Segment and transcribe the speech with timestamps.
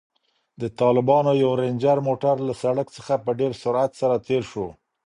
[0.61, 4.67] د طالبانو یو رنجر موټر له سړک څخه په ډېر سرعت سره تېر شو.